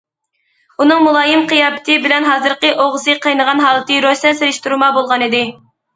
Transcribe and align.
ئۇنىڭ 0.85 1.03
مۇلايىم 1.07 1.43
قىياپىتى 1.51 1.97
بىلەن 2.05 2.25
ھازىرقى 2.29 2.71
ئوغىسى 2.85 3.15
قاينىغان 3.27 3.61
ھالىتى 3.67 4.01
روشەن 4.07 4.41
سېلىشتۇرما 4.41 4.89
بولغانىدى. 4.97 5.45